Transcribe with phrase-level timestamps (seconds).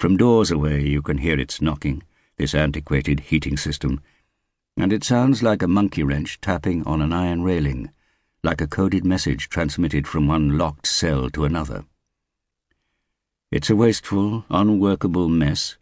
[0.00, 2.02] From doors away you can hear its knocking,
[2.38, 4.00] this antiquated heating system,
[4.74, 7.90] and it sounds like a monkey wrench tapping on an iron railing,
[8.42, 11.84] like a coded message transmitted from one locked cell to another.
[13.50, 15.76] It's a wasteful, unworkable mess,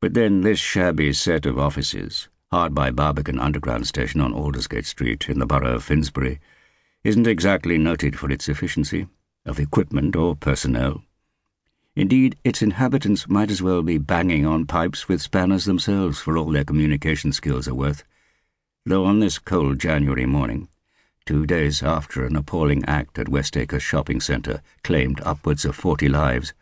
[0.00, 5.28] but then this shabby set of offices, hard by Barbican Underground Station on Aldersgate Street
[5.28, 6.40] in the borough of Finsbury,
[7.04, 9.06] isn't exactly noted for its efficiency,
[9.46, 11.04] of equipment or personnel.
[11.94, 16.50] Indeed, its inhabitants might as well be banging on pipes with spanners themselves for all
[16.50, 18.02] their communication skills are worth.
[18.86, 20.68] Though on this cold January morning,
[21.26, 26.54] two days after an appalling act at Westacre Shopping Centre claimed upwards of forty lives,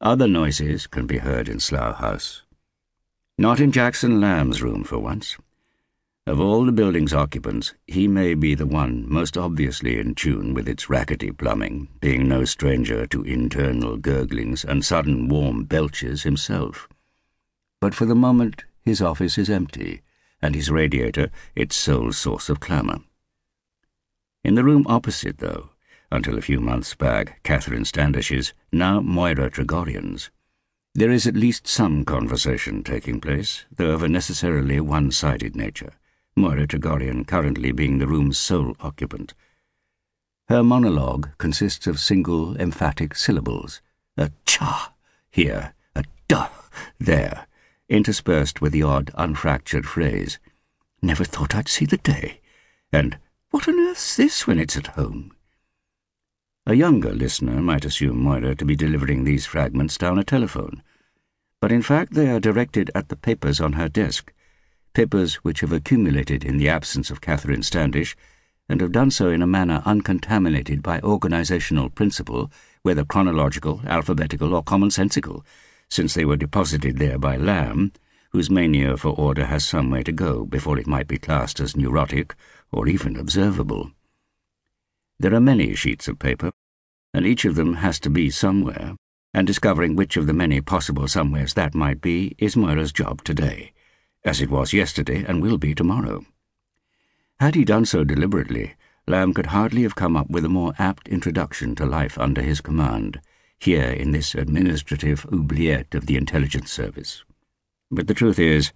[0.00, 2.42] other noises can be heard in Slough House.
[3.36, 5.36] Not in Jackson Lamb's room for once.
[6.26, 10.66] Of all the building's occupants, he may be the one most obviously in tune with
[10.66, 16.88] its rackety plumbing, being no stranger to internal gurglings and sudden warm belches himself.
[17.78, 20.00] But for the moment his office is empty,
[20.40, 23.00] and his radiator its sole source of clamour.
[24.42, 25.72] In the room opposite, though,
[26.10, 30.30] until a few months back Catherine Standish's, now Moira Tregorian's,
[30.94, 35.92] there is at least some conversation taking place, though of a necessarily one-sided nature.
[36.36, 39.34] Moira Tregorian currently being the room's sole occupant.
[40.48, 43.80] Her monologue consists of single emphatic syllables,
[44.16, 44.94] a cha
[45.30, 46.48] here, a duh
[46.98, 47.46] there,
[47.88, 50.38] interspersed with the odd unfractured phrase,
[51.00, 52.40] never thought I'd see the day,
[52.92, 53.18] and
[53.50, 55.36] what on earth's this when it's at home?
[56.66, 60.82] A younger listener might assume Moira to be delivering these fragments down a telephone,
[61.60, 64.32] but in fact they are directed at the papers on her desk,
[64.94, 68.16] papers which have accumulated in the absence of Catherine Standish,
[68.68, 72.50] and have done so in a manner uncontaminated by organisational principle,
[72.82, 75.44] whether chronological, alphabetical, or commonsensical,
[75.90, 77.92] since they were deposited there by Lamb,
[78.30, 81.76] whose mania for order has some way to go before it might be classed as
[81.76, 82.34] neurotic
[82.70, 83.90] or even observable.
[85.18, 86.52] There are many sheets of paper,
[87.12, 88.94] and each of them has to be somewhere,
[89.32, 93.73] and discovering which of the many possible somewheres that might be is Moira's job today
[94.24, 96.24] as it was yesterday and will be tomorrow.
[97.40, 98.74] Had he done so deliberately,
[99.06, 102.60] Lamb could hardly have come up with a more apt introduction to life under his
[102.60, 103.20] command,
[103.58, 107.24] here in this administrative oubliette of the intelligence service.
[107.90, 108.72] But the truth is,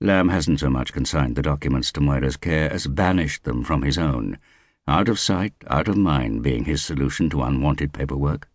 [0.00, 3.96] Lamb hasn't so much consigned the documents to Moira's care as banished them from his
[3.96, 4.38] own,
[4.86, 8.48] out of sight, out of mind being his solution to unwanted paperwork.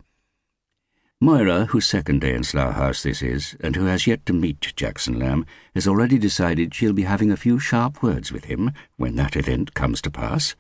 [1.24, 4.74] Moira, whose second day in Slough House this is, and who has yet to meet
[4.76, 5.46] Jackson Lamb,
[5.76, 9.76] has already decided she'll be having a few sharp words with him when that event
[9.76, 10.56] comes to pass.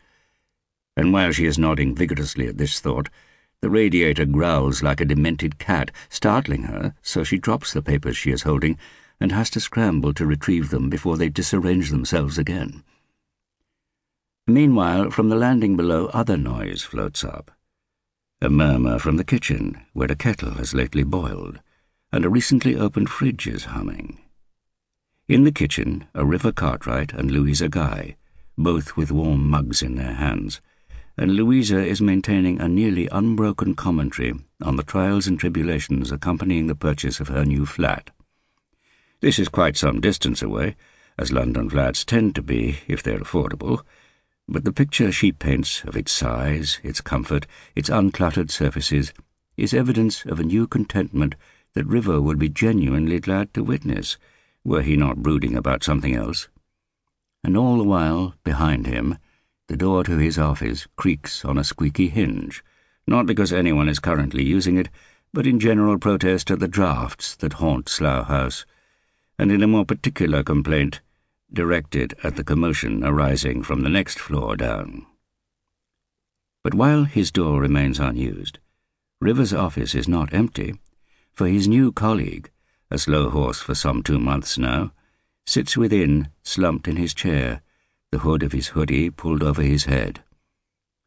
[0.95, 3.09] And while she is nodding vigorously at this thought,
[3.61, 8.29] the radiator growls like a demented cat, startling her, so she drops the papers she
[8.29, 8.77] is holding
[9.19, 12.83] and has to scramble to retrieve them before they disarrange themselves again.
[14.45, 17.49] Meanwhile, from the landing below, other noise floats up
[18.43, 21.59] a murmur from the kitchen, where a kettle has lately boiled,
[22.11, 24.17] and a recently opened fridge is humming.
[25.27, 28.15] In the kitchen are River Cartwright and Louisa Guy,
[28.57, 30.59] both with warm mugs in their hands,
[31.15, 36.73] and Louisa is maintaining a nearly unbroken commentary on the trials and tribulations accompanying the
[36.73, 38.09] purchase of her new flat.
[39.19, 40.75] This is quite some distance away,
[41.15, 43.83] as London flats tend to be if they're affordable,
[44.51, 49.13] but the picture she paints of its size, its comfort, its uncluttered surfaces,
[49.55, 51.35] is evidence of a new contentment
[51.73, 54.17] that River would be genuinely glad to witness,
[54.65, 56.49] were he not brooding about something else.
[57.45, 59.17] And all the while, behind him,
[59.69, 62.61] the door to his office creaks on a squeaky hinge,
[63.07, 64.89] not because anyone is currently using it,
[65.33, 68.65] but in general protest at the draughts that haunt Slough House,
[69.39, 70.99] and in a more particular complaint
[71.53, 75.05] directed at the commotion arising from the next floor down.
[76.63, 78.59] But while his door remains unused,
[79.19, 80.79] River's office is not empty,
[81.33, 82.49] for his new colleague,
[82.89, 84.91] a slow horse for some two months now,
[85.45, 87.61] sits within, slumped in his chair,
[88.11, 90.23] the hood of his hoodie pulled over his head.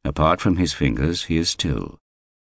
[0.04, 1.98] Apart from his fingers, he is still,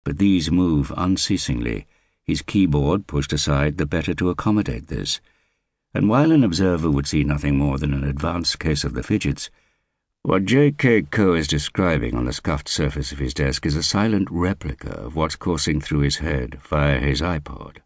[0.04, 1.86] but these move unceasingly,
[2.24, 5.20] his keyboard pushed aside the better to accommodate this,
[5.96, 9.48] and while an observer would see nothing more than an advanced case of the fidgets,
[10.20, 11.02] what J.K.
[11.04, 15.16] Coe is describing on the scuffed surface of his desk is a silent replica of
[15.16, 17.78] what's coursing through his head via his iPod.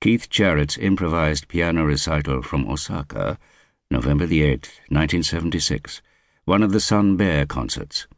[0.00, 3.38] Keith Jarrett's improvised piano recital from Osaka,
[3.88, 6.02] November the 8th, 1976,
[6.44, 8.08] one of the Sun Bear concerts.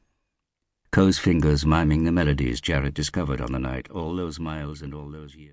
[0.92, 5.10] Coe's fingers miming the melodies Jarrett discovered on the night all those miles and all
[5.10, 5.48] those years.